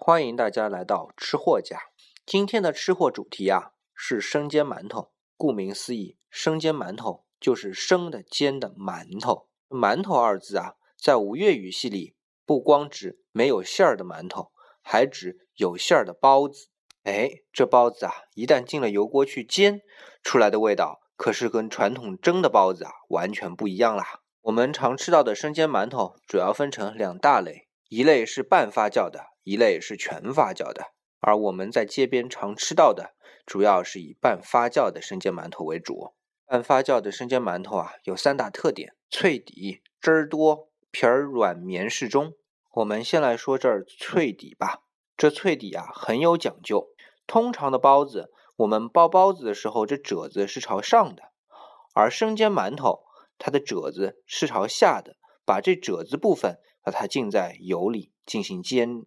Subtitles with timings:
[0.00, 1.76] 欢迎大家来到吃货家。
[2.24, 5.10] 今天的吃货主题啊是生煎馒头。
[5.36, 9.48] 顾名思义，生煎馒头就是生的煎的馒头。
[9.68, 12.14] 馒头二字啊，在吴越语系里，
[12.46, 16.68] 不光指没有馅儿的馒头，还指有馅儿的包子。
[17.02, 19.82] 哎，这包子啊，一旦进了油锅去煎，
[20.22, 24.20] 出来的味道可是跟传统蒸的包子啊完全不一样啦。
[24.42, 30.92] 我们常吃到的生煎馒头主要分成两大类，一类是半发酵的，一类是全发酵的。
[31.20, 33.14] 而我们在街边常吃到的，
[33.46, 36.12] 主要是以半发酵的生煎馒头为主。
[36.44, 42.34] 半发酵的生煎馒头啊，有三大特点：脆底、汁儿多、皮儿软绵适中。
[42.74, 44.82] 我们先来说这儿脆底吧。
[45.16, 46.90] 这脆底啊很有讲究。
[47.26, 51.22] 通常的包子，我们包包子的时候，这褶子是朝上的；
[51.94, 53.04] 而生煎馒头，
[53.38, 55.16] 它的褶子是朝下的。
[55.44, 59.04] 把这褶子部分，把它浸在油里进行煎。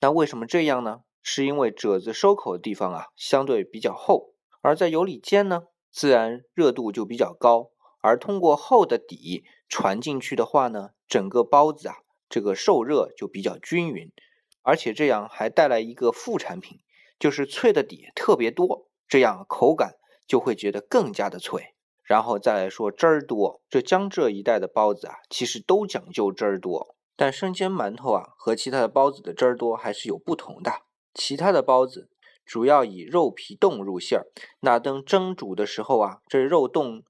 [0.00, 1.00] 那为什么这样呢？
[1.26, 7.70] 是因为褶子收口的地方啊，相对比较厚，而在油里煎呢，自然热度就比较高。
[8.02, 11.96] 而通过厚的底传进去的话呢，整个包子啊，
[12.28, 14.12] 这个受热就比较均匀。
[14.60, 16.80] 而且这样还带来一个副产品，
[17.18, 19.94] 就是脆的底特别多，这样口感
[20.26, 21.74] 就会觉得更加的脆。
[22.02, 26.93] 然后再来说汁儿多，这江浙一带的包子啊，其实都讲究汁儿多。
[27.16, 30.82] 但生煎馒头啊，和其他的包子的汁儿多还是有不同的。
[31.14, 32.10] 其他的包子
[32.44, 34.26] 主要以肉皮冻入馅儿，
[34.60, 37.04] 那等蒸煮的时候啊，这肉冻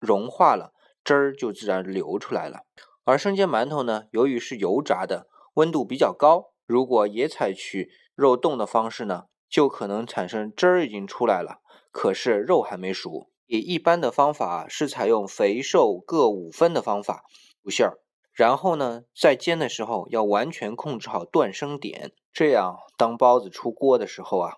[0.00, 0.72] 融化了，
[1.04, 2.64] 汁儿就自然流出来了。
[3.04, 11.60] 而生煎馒头呢，由于是油炸的，温度比较高，如果也采取肉冻的方式呢，就可能产生汁儿已经出来了，
[11.92, 13.30] 可是肉还没熟。
[13.46, 17.24] 以一般的方法是采用肥瘦各五分的方法
[17.62, 17.98] 入馅儿，
[18.34, 24.56] 然后呢，在煎的时候要完全控制好断生点，这样当包子出锅的时候啊，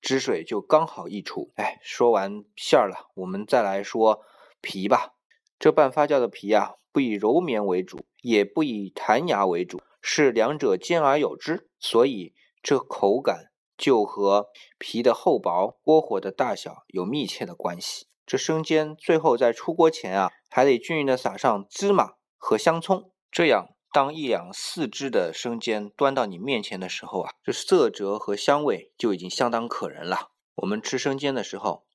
[0.00, 1.50] 汁水就刚好溢出。
[1.56, 4.20] 哎，说完馅儿了，我们再来说
[4.60, 5.14] 皮吧。
[5.58, 13.46] 这半发酵的皮啊，不以柔绵为主，也不以弹牙为主，是两者兼而有之，所以这口感
[13.76, 14.46] 就和
[14.78, 18.06] 皮的厚薄、锅火的大小有密切的关系。
[18.24, 30.30] 这生煎最后在出锅前啊，还得均匀的撒上芝麻和香葱，这样当一两四只的生煎端到你面前的时候啊，这色泽和香味就已经相当可人了。
[30.54, 31.86] 我们吃生煎的时候，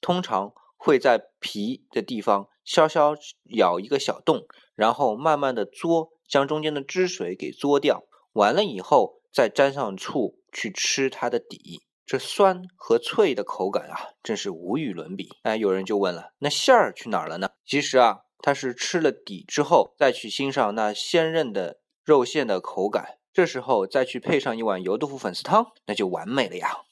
[0.00, 3.14] 通常会在皮的地方稍稍
[3.56, 11.82] 咬一个小洞，然后慢慢的嘬，将中间的汁水给嘬掉，完了以后再沾上醋去吃它的底。
[12.04, 15.28] 这酸和脆的口感啊，真是无与伦比。
[15.42, 17.50] 哎，有人就问了，那馅儿去哪儿了呢？
[17.66, 26.84] 其实啊，它是吃了底之后，再去欣赏那鲜嫩的肉馅的口感，这时候再去配上一碗油豆腐粉丝汤，那就完美了呀。